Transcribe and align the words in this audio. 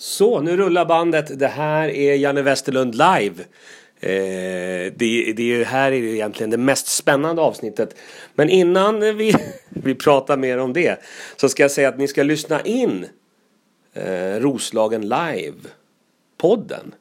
Så, 0.00 0.40
nu 0.40 0.56
rullar 0.56 0.84
bandet. 0.84 1.38
Det 1.38 1.46
här 1.46 1.88
är 1.88 2.14
Janne 2.14 2.42
Westerlund 2.42 2.94
live. 2.94 3.44
Eh, 4.00 4.92
det, 4.96 5.32
det 5.36 5.64
här 5.64 5.92
är 5.92 5.96
ju 5.96 6.14
egentligen 6.14 6.50
det 6.50 6.56
mest 6.56 6.86
spännande 6.86 7.42
avsnittet. 7.42 7.96
Men 8.34 8.50
innan 8.50 9.00
vi, 9.00 9.34
vi 9.68 9.94
pratar 9.94 10.36
mer 10.36 10.58
om 10.58 10.72
det 10.72 11.00
så 11.36 11.48
ska 11.48 11.62
jag 11.62 11.70
säga 11.70 11.88
att 11.88 11.98
ni 11.98 12.08
ska 12.08 12.22
lyssna 12.22 12.60
in 12.60 13.06
eh, 13.92 14.34
Roslagen 14.40 15.12
live-podden. 15.12 16.92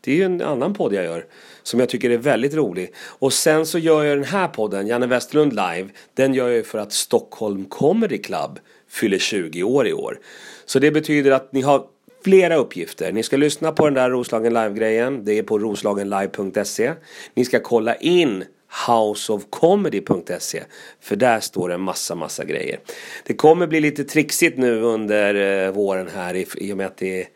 Det 0.00 0.12
är 0.12 0.16
ju 0.16 0.24
en 0.24 0.42
annan 0.42 0.74
podd 0.74 0.92
jag 0.92 1.04
gör 1.04 1.26
som 1.62 1.80
jag 1.80 1.88
tycker 1.88 2.10
är 2.10 2.18
väldigt 2.18 2.54
rolig. 2.54 2.94
Och 3.06 3.32
sen 3.32 3.66
så 3.66 3.78
gör 3.78 4.04
jag 4.04 4.18
den 4.18 4.24
här 4.24 4.48
podden, 4.48 4.86
Janne 4.86 5.06
Westerlund 5.06 5.52
live. 5.52 5.88
Den 6.14 6.34
gör 6.34 6.48
jag 6.48 6.56
ju 6.56 6.62
för 6.62 6.78
att 6.78 6.92
Stockholm 6.92 7.64
Comedy 7.64 8.18
Club 8.18 8.58
fyller 8.88 9.18
20 9.18 9.62
år 9.62 9.86
i 9.86 9.92
år. 9.92 10.18
Så 10.64 10.78
det 10.78 10.90
betyder 10.90 11.30
att 11.30 11.52
ni 11.52 11.60
har 11.60 11.86
flera 12.24 12.56
uppgifter. 12.56 13.12
Ni 13.12 13.22
ska 13.22 13.36
lyssna 13.36 13.72
på 13.72 13.84
den 13.84 13.94
där 13.94 14.10
Roslagen 14.10 14.54
Live-grejen. 14.54 15.24
Det 15.24 15.38
är 15.38 15.42
på 15.42 15.58
roslagenlive.se. 15.58 16.92
Ni 17.34 17.44
ska 17.44 17.60
kolla 17.60 17.94
in 17.94 18.44
houseofcomedy.se 18.86 20.62
för 21.00 21.16
där 21.16 21.40
står 21.40 21.68
det 21.68 21.74
en 21.74 21.80
massa, 21.80 22.14
massa 22.14 22.44
grejer. 22.44 22.80
Det 23.24 23.34
kommer 23.34 23.66
bli 23.66 23.80
lite 23.80 24.04
trixigt 24.04 24.58
nu 24.58 24.80
under 24.80 25.64
eh, 25.66 25.72
våren 25.72 26.08
här 26.14 26.34
i, 26.34 26.46
i 26.56 26.72
och 26.72 26.76
med 26.76 26.86
att 26.86 26.96
det 26.96 27.20
är 27.20 27.28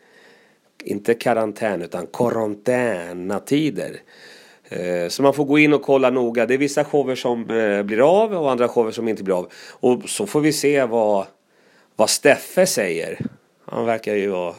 inte 0.83 1.13
karantän 1.13 1.81
utan 1.81 2.07
karantänatider. 2.13 4.01
Eh, 4.69 5.07
så 5.07 5.23
man 5.23 5.33
får 5.33 5.45
gå 5.45 5.59
in 5.59 5.73
och 5.73 5.81
kolla 5.81 6.09
noga. 6.09 6.45
Det 6.45 6.53
är 6.53 6.57
vissa 6.57 6.83
shower 6.83 7.15
som 7.15 7.49
eh, 7.49 7.83
blir 7.83 8.21
av 8.21 8.33
och 8.33 8.51
andra 8.51 8.67
shower 8.67 8.91
som 8.91 9.07
inte 9.07 9.23
blir 9.23 9.37
av. 9.37 9.51
Och 9.69 10.09
så 10.09 10.25
får 10.25 10.41
vi 10.41 10.53
se 10.53 10.85
vad, 10.85 11.25
vad 11.95 12.09
Steffe 12.09 12.65
säger. 12.65 13.19
Han 13.65 13.85
verkar 13.85 14.15
ju 14.15 14.27
vara 14.27 14.55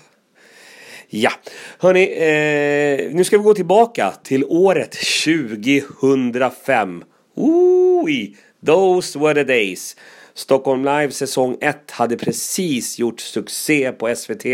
Ja, 1.12 1.30
hörni, 1.78 2.02
eh, 2.02 3.14
nu 3.14 3.24
ska 3.24 3.38
vi 3.38 3.44
gå 3.44 3.54
tillbaka 3.54 4.12
till 4.22 4.44
året 4.44 4.96
2005. 5.24 7.04
Ooh, 7.36 8.08
those 8.66 9.18
were 9.18 9.34
the 9.34 9.44
days. 9.44 9.96
Stockholm 10.34 10.84
Live 10.84 11.10
säsong 11.10 11.56
1 11.60 11.90
hade 11.90 12.16
precis 12.16 12.98
gjort 12.98 13.20
succé 13.20 13.92
på 13.92 14.14
SVT. 14.16 14.44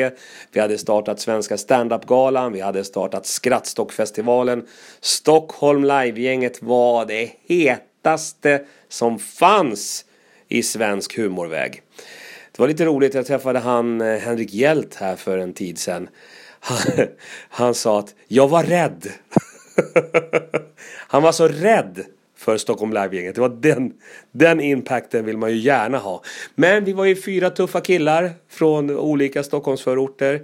Vi 0.52 0.60
hade 0.60 0.78
startat 0.78 1.20
Svenska 1.20 1.58
standup-galan, 1.58 2.52
vi 2.52 2.60
hade 2.60 2.84
startat 2.84 3.26
Skrattstockfestivalen. 3.26 4.66
Stockholm 5.00 5.84
Live-gänget 5.84 6.62
var 6.62 7.06
det 7.06 7.30
hetaste 7.48 8.64
som 8.88 9.18
fanns 9.18 10.04
i 10.48 10.62
svensk 10.62 11.16
humorväg. 11.16 11.82
Det 12.52 12.62
var 12.62 12.68
lite 12.68 12.84
roligt, 12.84 13.14
jag 13.14 13.26
träffade 13.26 13.58
han 13.58 14.00
eh, 14.00 14.18
Henrik 14.18 14.54
Hjält 14.54 14.94
här 14.94 15.16
för 15.16 15.38
en 15.38 15.52
tid 15.52 15.78
sedan. 15.78 16.08
Han, 16.60 17.06
han 17.48 17.74
sa 17.74 17.98
att 17.98 18.14
jag 18.28 18.48
var 18.48 18.62
rädd. 18.62 19.08
han 21.08 21.22
var 21.22 21.32
så 21.32 21.48
rädd 21.48 22.04
för 22.36 22.56
Stockholm 22.56 22.92
Live-gänget. 22.92 23.34
Det 23.34 23.40
var 23.40 23.48
den, 23.48 23.92
den 24.32 24.60
impacten 24.60 25.24
vill 25.24 25.36
man 25.36 25.50
ju 25.50 25.56
gärna 25.56 25.98
ha. 25.98 26.22
Men 26.54 26.84
vi 26.84 26.92
var 26.92 27.04
ju 27.04 27.16
fyra 27.16 27.50
tuffa 27.50 27.80
killar 27.80 28.30
från 28.48 28.90
olika 28.90 29.42
Stockholmsförorter. 29.42 30.34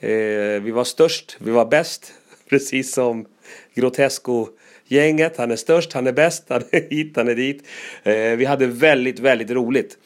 Eh, 0.00 0.62
vi 0.62 0.70
var 0.70 0.84
störst, 0.84 1.36
vi 1.38 1.50
var 1.50 1.66
bäst. 1.66 2.12
Precis 2.48 2.92
som 2.92 3.26
Grotesco-gänget. 3.74 5.36
Han 5.36 5.50
är 5.50 5.56
störst, 5.56 5.92
han 5.92 6.06
är 6.06 6.12
bäst, 6.12 6.44
han 6.48 6.62
är 6.70 6.90
hit, 6.90 7.12
han 7.16 7.28
är 7.28 7.34
dit. 7.34 7.66
Eh, 8.02 8.14
vi 8.14 8.44
hade 8.44 8.66
väldigt, 8.66 9.18
väldigt 9.18 9.50
roligt. 9.50 9.98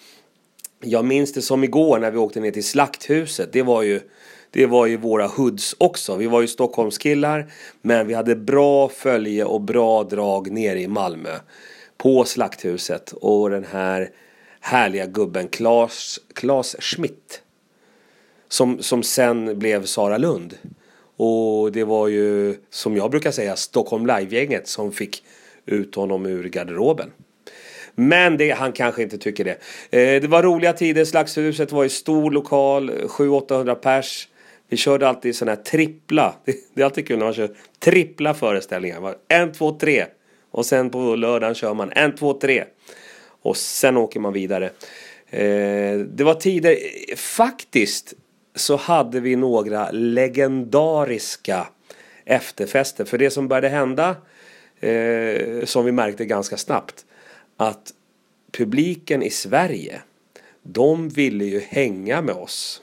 Jag 0.81 1.05
minns 1.05 1.33
det 1.33 1.43
som 1.43 1.65
igår 1.65 1.99
när 1.99 2.11
vi 2.11 2.19
åkte 2.19 2.41
ner 2.41 2.51
till 2.51 2.65
Slakthuset. 2.65 3.53
Det 3.53 3.63
var 3.63 3.83
ju 3.83 4.01
det 4.51 4.67
var 4.67 4.87
ju 4.87 4.97
våra 4.97 5.27
hoods 5.27 5.75
också. 5.79 6.17
Vi 6.17 6.27
var 6.27 6.41
ju 6.41 6.49
Stockholmskillar 6.49 7.53
men 7.83 8.07
vi 8.07 8.15
hade 8.15 8.37
bra 8.37 8.89
följe 8.89 9.45
och 9.45 9.61
bra 9.61 10.05
drag 10.05 10.51
nere 10.51 10.81
i 10.81 10.89
Malmö. 10.89 11.35
På 11.97 12.25
Slakthuset 12.25 13.13
och 13.13 13.51
den 13.51 13.65
här 13.65 14.11
härliga 14.61 15.07
gubben 15.07 15.49
Claes, 15.49 16.21
Claes 16.35 16.77
Schmidt. 16.79 17.43
Som, 18.49 18.83
som 18.83 19.03
sen 19.03 19.59
blev 19.59 19.85
Sara 19.85 20.19
Lund. 20.19 20.55
Och 21.17 21.73
det 21.73 21.85
var 21.85 22.09
ju 22.09 22.57
som 22.71 22.97
jag 22.97 23.11
brukar 23.11 23.31
säga 23.31 23.57
Stockholm 23.57 24.07
Live-gänget 24.07 24.69
som 24.69 24.93
fick 24.93 25.23
ut 25.67 25.95
honom 25.95 26.27
ur 26.27 26.49
garderoben. 26.49 27.11
Men 27.95 28.37
det, 28.37 28.51
han 28.51 28.73
kanske 28.73 29.03
inte 29.03 29.19
tycker 29.19 29.45
det. 29.45 29.59
Eh, 29.91 30.21
det 30.23 30.29
var 30.29 30.43
roliga 30.43 30.73
tider. 30.73 31.05
Slagshuset 31.05 31.73
var 31.73 31.85
i 31.85 31.89
stor 31.89 32.31
lokal, 32.31 32.91
700-800 32.91 33.75
pers. 33.75 34.29
Vi 34.69 34.77
körde 34.77 35.09
alltid 35.09 35.37
sådana 35.37 35.55
här 35.57 35.63
trippla. 35.63 36.35
Det 36.75 36.81
är 36.81 36.85
alltid 36.85 37.09
kul 37.09 37.19
när 37.19 37.25
man 37.25 37.35
kör 37.35 37.51
trippla 37.79 38.35
föreställningar. 38.35 39.15
En, 39.29 39.53
två, 39.53 39.73
tre. 39.73 40.07
Och 40.51 40.67
sen 40.67 40.91
på 40.91 41.17
lördagen 41.17 41.55
kör 41.55 41.75
man 41.75 41.93
en, 41.93 42.15
två, 42.15 42.33
tre. 42.33 42.65
Och 43.43 43.57
sen 43.57 43.97
åker 43.97 44.21
man 44.21 44.33
vidare. 44.33 44.71
Eh, 45.31 45.99
det 45.99 46.25
var 46.25 46.35
tider, 46.35 46.77
faktiskt 47.17 48.15
så 48.55 48.77
hade 48.77 49.21
vi 49.21 49.37
några 49.37 49.91
legendariska 49.91 51.69
efterfester. 52.25 53.05
För 53.05 53.19
det 53.19 53.31
som 53.31 53.49
började 53.49 53.69
hända, 53.69 54.17
eh, 54.81 55.65
som 55.65 55.85
vi 55.85 55.93
märkte 55.93 56.25
ganska 56.25 56.57
snabbt, 56.57 57.07
att 57.57 57.93
publiken 58.53 59.23
i 59.23 59.31
Sverige, 59.31 60.03
de 60.63 61.09
ville 61.09 61.45
ju 61.45 61.61
hänga 61.61 62.23
med 62.23 62.35
oss. 62.35 62.83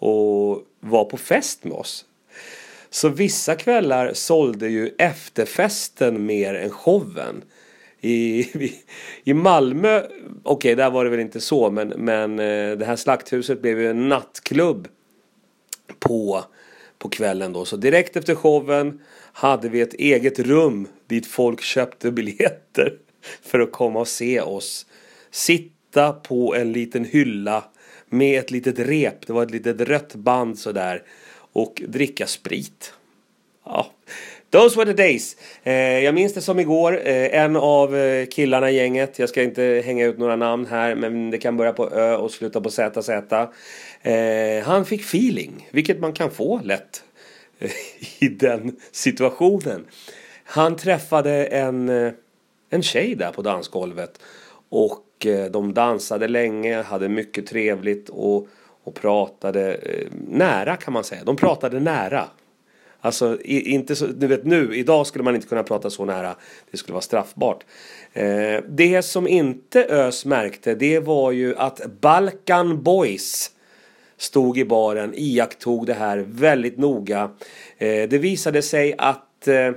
Och 0.00 0.62
var 0.80 1.04
på 1.04 1.16
fest 1.16 1.64
med 1.64 1.72
oss. 1.72 2.04
Så 2.90 3.08
vissa 3.08 3.54
kvällar 3.54 4.12
sålde 4.14 4.68
ju 4.68 4.94
efterfesten 4.98 6.26
mer 6.26 6.54
än 6.54 6.70
showen. 6.70 7.44
I, 8.00 8.46
i 9.24 9.34
Malmö, 9.34 9.98
okej 9.98 10.12
okay, 10.42 10.74
där 10.74 10.90
var 10.90 11.04
det 11.04 11.10
väl 11.10 11.20
inte 11.20 11.40
så 11.40 11.70
men, 11.70 11.88
men 11.88 12.38
eh, 12.38 12.78
det 12.78 12.84
här 12.84 12.96
slakthuset 12.96 13.62
blev 13.62 13.80
ju 13.80 13.90
en 13.90 14.08
nattklubb 14.08 14.88
på, 15.98 16.44
på 16.98 17.08
kvällen 17.08 17.52
då. 17.52 17.64
Så 17.64 17.76
direkt 17.76 18.16
efter 18.16 18.34
showen 18.34 19.00
hade 19.32 19.68
vi 19.68 19.80
ett 19.80 19.94
eget 19.94 20.38
rum 20.38 20.88
dit 21.06 21.26
folk 21.26 21.60
köpte 21.60 22.10
biljetter 22.12 22.96
för 23.42 23.60
att 23.60 23.72
komma 23.72 24.00
och 24.00 24.08
se 24.08 24.40
oss. 24.40 24.86
Sitta 25.30 26.12
på 26.12 26.54
en 26.54 26.72
liten 26.72 27.04
hylla 27.04 27.64
med 28.10 28.38
ett 28.38 28.50
litet 28.50 28.78
rep, 28.78 29.26
det 29.26 29.32
var 29.32 29.42
ett 29.42 29.50
litet 29.50 29.80
rött 29.80 30.14
band 30.14 30.58
sådär. 30.58 31.02
Och 31.52 31.82
dricka 31.86 32.26
sprit. 32.26 32.92
Ja. 33.64 33.86
Those 34.50 34.76
were 34.76 34.92
the 34.94 35.02
days. 35.02 35.36
Eh, 35.62 35.74
jag 35.74 36.14
minns 36.14 36.34
det 36.34 36.40
som 36.40 36.60
igår. 36.60 37.00
Eh, 37.04 37.40
en 37.40 37.56
av 37.56 37.96
eh, 37.96 38.26
killarna 38.26 38.70
i 38.70 38.76
gänget, 38.76 39.18
jag 39.18 39.28
ska 39.28 39.42
inte 39.42 39.82
hänga 39.84 40.06
ut 40.06 40.18
några 40.18 40.36
namn 40.36 40.66
här, 40.66 40.94
men 40.94 41.30
det 41.30 41.38
kan 41.38 41.56
börja 41.56 41.72
på 41.72 41.90
Ö 41.90 42.16
och 42.16 42.30
sluta 42.30 42.60
på 42.60 42.70
ZZ. 42.70 43.10
Eh, 44.02 44.64
han 44.64 44.84
fick 44.84 45.00
feeling, 45.00 45.68
vilket 45.70 46.00
man 46.00 46.12
kan 46.12 46.30
få 46.30 46.60
lätt 46.64 47.02
eh, 47.58 47.70
i 48.18 48.28
den 48.28 48.76
situationen. 48.92 49.86
Han 50.44 50.76
träffade 50.76 51.44
en, 51.46 51.88
eh, 51.88 52.12
en 52.70 52.82
tjej 52.82 53.14
där 53.14 53.30
på 53.30 53.42
dansgolvet 53.42 54.20
och 54.68 55.04
Eh, 55.26 55.44
de 55.44 55.74
dansade 55.74 56.28
länge, 56.28 56.82
hade 56.82 57.08
mycket 57.08 57.46
trevligt 57.46 58.08
och, 58.08 58.48
och 58.84 58.94
pratade 58.94 59.74
eh, 59.74 60.06
nära 60.28 60.76
kan 60.76 60.92
man 60.92 61.04
säga. 61.04 61.24
De 61.24 61.36
pratade 61.36 61.80
nära. 61.80 62.24
Alltså 63.00 63.38
inte 63.42 63.96
så, 63.96 64.06
du 64.06 64.26
vet 64.26 64.44
nu, 64.44 64.74
idag 64.74 65.06
skulle 65.06 65.24
man 65.24 65.34
inte 65.34 65.46
kunna 65.46 65.62
prata 65.62 65.90
så 65.90 66.04
nära. 66.04 66.36
Det 66.70 66.76
skulle 66.76 66.92
vara 66.92 67.02
straffbart. 67.02 67.64
Eh, 68.12 68.60
det 68.68 69.02
som 69.02 69.28
inte 69.28 69.84
Ös 69.84 70.24
märkte 70.24 70.74
det 70.74 70.98
var 70.98 71.30
ju 71.32 71.56
att 71.56 71.80
Balkan 72.00 72.82
Boys 72.82 73.50
stod 74.16 74.58
i 74.58 74.64
baren, 74.64 75.12
iakttog 75.14 75.86
det 75.86 75.94
här 75.94 76.24
väldigt 76.28 76.78
noga. 76.78 77.30
Eh, 77.78 78.08
det 78.08 78.18
visade 78.18 78.62
sig 78.62 78.94
att 78.98 79.48
eh, 79.48 79.72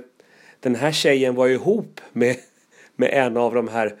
den 0.60 0.74
här 0.74 0.92
tjejen 0.92 1.34
var 1.34 1.48
ihop 1.48 2.00
med, 2.12 2.36
med 2.96 3.10
en 3.12 3.36
av 3.36 3.54
de 3.54 3.68
här 3.68 3.94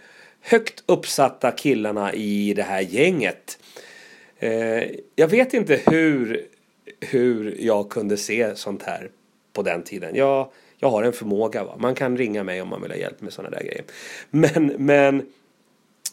högt 0.44 0.84
uppsatta 0.86 1.50
killarna 1.50 2.12
i 2.12 2.54
det 2.54 2.62
här 2.62 2.80
gänget. 2.80 3.58
Eh, 4.38 4.82
jag 5.16 5.28
vet 5.28 5.54
inte 5.54 5.80
hur, 5.86 6.46
hur 7.00 7.56
jag 7.60 7.90
kunde 7.90 8.16
se 8.16 8.56
sånt 8.56 8.82
här 8.82 9.10
på 9.52 9.62
den 9.62 9.82
tiden. 9.82 10.14
Jag, 10.14 10.48
jag 10.78 10.90
har 10.90 11.02
en 11.02 11.12
förmåga. 11.12 11.64
Va? 11.64 11.76
Man 11.78 11.94
kan 11.94 12.16
ringa 12.16 12.44
mig 12.44 12.62
om 12.62 12.68
man 12.68 12.82
vill 12.82 12.90
ha 12.90 12.98
hjälp 12.98 13.20
med 13.20 13.32
sådana 13.32 13.56
där 13.56 13.64
grejer. 13.64 13.84
Men, 14.30 14.66
men 14.78 15.26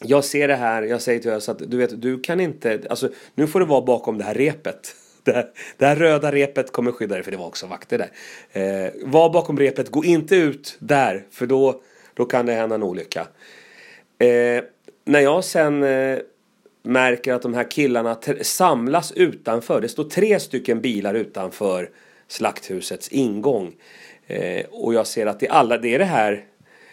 jag 0.02 0.24
ser 0.24 0.48
det 0.48 0.56
här. 0.56 0.82
Jag 0.82 1.02
säger 1.02 1.20
till 1.20 1.30
Ös 1.30 1.48
att 1.48 1.70
du 1.70 1.76
vet, 1.76 2.02
du 2.02 2.20
kan 2.20 2.40
inte. 2.40 2.80
Alltså, 2.90 3.08
nu 3.34 3.46
får 3.46 3.60
du 3.60 3.66
vara 3.66 3.80
bakom 3.80 4.18
det 4.18 4.24
här 4.24 4.34
repet. 4.34 4.96
Det 5.24 5.32
här, 5.32 5.50
det 5.76 5.86
här 5.86 5.96
röda 5.96 6.32
repet 6.32 6.72
kommer 6.72 6.92
skydda 6.92 7.14
dig, 7.14 7.24
för 7.24 7.30
det 7.30 7.36
var 7.36 7.46
också 7.46 7.66
vakter 7.66 7.98
där. 7.98 8.10
Eh, 8.52 8.92
var 9.04 9.32
bakom 9.32 9.58
repet, 9.58 9.90
gå 9.90 10.04
inte 10.04 10.36
ut 10.36 10.76
där, 10.78 11.24
för 11.30 11.46
då, 11.46 11.80
då 12.14 12.24
kan 12.24 12.46
det 12.46 12.52
hända 12.52 12.74
en 12.74 12.82
olycka. 12.82 13.26
Eh, 14.22 14.64
när 15.04 15.20
jag 15.20 15.44
sen 15.44 15.82
eh, 15.82 16.18
märker 16.82 17.32
att 17.32 17.42
de 17.42 17.54
här 17.54 17.70
killarna 17.70 18.18
samlas 18.42 19.12
utanför. 19.12 19.80
Det 19.80 19.88
står 19.88 20.04
tre 20.04 20.40
stycken 20.40 20.80
bilar 20.80 21.14
utanför 21.14 21.90
slakthusets 22.28 23.08
ingång. 23.08 23.72
Eh, 24.26 24.64
och 24.70 24.94
jag 24.94 25.06
ser 25.06 25.26
att 25.26 25.40
det 25.40 25.46
är, 25.46 25.52
alla, 25.52 25.78
det 25.78 25.94
är 25.94 25.98
det 25.98 26.04
här 26.04 26.44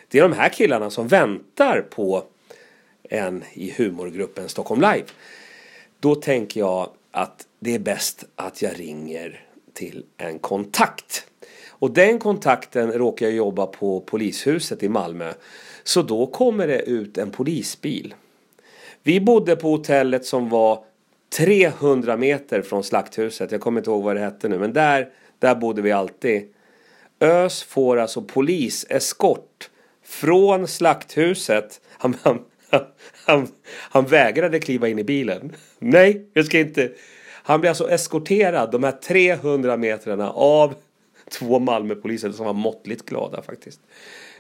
det 0.08 0.18
är 0.18 0.22
de 0.22 0.34
här 0.34 0.50
killarna 0.50 0.90
som 0.90 1.08
väntar 1.08 1.82
på 1.90 2.24
en 3.04 3.44
i 3.54 3.74
humorgruppen 3.78 4.50
Stockholm 4.50 4.82
Live. 4.82 5.06
Då 6.00 6.16
tänker 6.16 6.60
jag 6.60 6.90
att 7.12 7.48
det 7.60 7.76
är 7.76 7.80
bäst 7.80 8.24
att 8.36 8.62
jag 8.62 8.80
ringer 8.80 9.46
till 9.74 10.06
en 10.18 10.40
kontakt. 10.40 11.29
Och 11.80 11.92
den 11.92 12.20
kontakten 12.20 12.92
råkar 12.92 13.26
jag 13.26 13.36
jobba 13.36 13.66
på 13.66 14.00
polishuset 14.00 14.84
i 14.84 14.90
Malmö. 14.90 15.34
Så 15.84 16.02
då 16.02 16.28
kommer 16.28 16.68
det 16.68 16.82
ut 16.82 17.18
en 17.18 17.32
polisbil. 17.32 18.16
Vi 19.04 19.22
bodde 19.22 19.56
på 19.56 19.70
hotellet 19.70 20.26
som 20.26 20.50
var 20.50 20.84
300 21.38 22.18
meter 22.18 22.62
från 22.62 22.84
slakthuset. 22.84 23.52
Jag 23.52 23.62
kommer 23.62 23.82
inte 23.82 23.90
ihåg 23.90 24.04
vad 24.04 24.16
det 24.16 24.22
hette 24.22 24.48
nu 24.48 24.60
men 24.60 24.74
där, 24.74 25.10
där 25.40 25.56
bodde 25.56 25.82
vi 25.82 25.92
alltid. 25.92 26.54
Ös 27.20 27.64
får 27.64 27.98
alltså 27.98 28.22
poliseskort 28.22 29.70
från 30.04 30.68
slakthuset. 30.68 31.82
Han, 31.92 32.16
han, 32.22 32.40
han, 33.26 33.48
han 33.74 34.06
vägrade 34.06 34.60
kliva 34.60 34.88
in 34.88 35.00
i 35.00 35.04
bilen. 35.04 35.56
Nej, 35.80 36.30
jag 36.34 36.46
ska 36.46 36.60
inte. 36.60 36.92
Han 37.32 37.60
blir 37.60 37.70
alltså 37.70 37.90
eskorterad 37.90 38.72
de 38.72 38.84
här 38.84 38.92
300 38.92 39.78
metrarna 39.78 40.32
av 40.32 40.74
två 41.30 41.60
Malmöpoliser 41.60 42.32
som 42.32 42.46
var 42.46 42.54
måttligt 42.54 43.06
glada 43.06 43.42
faktiskt. 43.42 43.80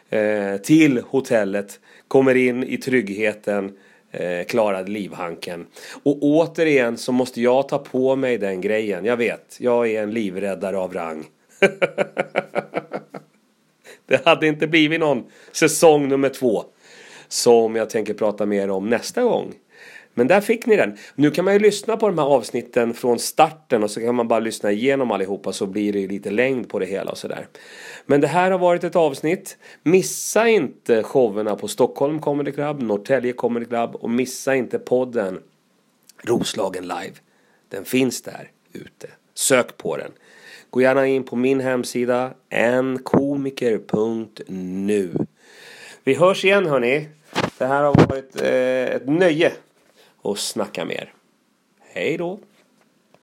Eh, 0.09 0.57
till 0.57 1.01
hotellet, 1.07 1.79
kommer 2.07 2.35
in 2.35 2.63
i 2.63 2.77
tryggheten, 2.77 3.77
eh, 4.11 4.45
klarade 4.45 4.91
livhanken. 4.91 5.65
Och 6.03 6.17
återigen 6.23 6.97
så 6.97 7.11
måste 7.11 7.41
jag 7.41 7.69
ta 7.69 7.77
på 7.77 8.15
mig 8.15 8.37
den 8.37 8.61
grejen. 8.61 9.05
Jag 9.05 9.17
vet, 9.17 9.57
jag 9.59 9.91
är 9.91 10.03
en 10.03 10.11
livräddare 10.11 10.77
av 10.77 10.93
rang. 10.93 11.25
Det 14.05 14.25
hade 14.25 14.47
inte 14.47 14.67
blivit 14.67 14.99
någon 14.99 15.23
säsong 15.51 16.07
nummer 16.07 16.29
två. 16.29 16.63
Som 17.27 17.75
jag 17.75 17.89
tänker 17.89 18.13
prata 18.13 18.45
mer 18.45 18.69
om 18.69 18.89
nästa 18.89 19.23
gång. 19.23 19.53
Men 20.13 20.27
där 20.27 20.41
fick 20.41 20.65
ni 20.65 20.75
den. 20.75 20.97
Nu 21.15 21.31
kan 21.31 21.45
man 21.45 21.53
ju 21.53 21.59
lyssna 21.59 21.97
på 21.97 22.07
de 22.07 22.17
här 22.17 22.25
avsnitten 22.25 22.93
från 22.93 23.19
starten 23.19 23.83
och 23.83 23.91
så 23.91 24.01
kan 24.01 24.15
man 24.15 24.27
bara 24.27 24.39
lyssna 24.39 24.71
igenom 24.71 25.11
allihopa 25.11 25.53
så 25.53 25.65
blir 25.65 25.93
det 25.93 26.07
lite 26.07 26.31
längd 26.31 26.69
på 26.69 26.79
det 26.79 26.85
hela 26.85 27.11
och 27.11 27.17
sådär. 27.17 27.47
Men 28.05 28.21
det 28.21 28.27
här 28.27 28.51
har 28.51 28.59
varit 28.59 28.83
ett 28.83 28.95
avsnitt. 28.95 29.57
Missa 29.83 30.49
inte 30.49 31.03
showerna 31.03 31.55
på 31.55 31.67
Stockholm 31.67 32.21
Comedy 32.21 32.51
Club, 32.51 32.81
Norrtälje 32.81 33.33
Comedy 33.33 33.65
Club 33.65 33.95
och 33.95 34.09
missa 34.09 34.55
inte 34.55 34.79
podden 34.79 35.39
Roslagen 36.23 36.83
Live. 36.83 37.13
Den 37.69 37.85
finns 37.85 38.21
där 38.21 38.51
ute. 38.73 39.07
Sök 39.33 39.77
på 39.77 39.97
den. 39.97 40.11
Gå 40.69 40.81
gärna 40.81 41.07
in 41.07 41.23
på 41.23 41.35
min 41.35 41.59
hemsida 41.59 42.33
enkomiker.nu 42.49 45.13
Vi 46.03 46.13
hörs 46.13 46.45
igen 46.45 46.65
hörni. 46.65 47.07
Det 47.57 47.65
här 47.65 47.83
har 47.83 47.95
varit 47.95 48.41
eh, 48.41 48.95
ett 48.95 49.07
nöje 49.07 49.51
och 50.21 50.39
snacka 50.39 50.85
mer. 50.85 51.13
Hej 51.79 52.17
då! 52.17 52.39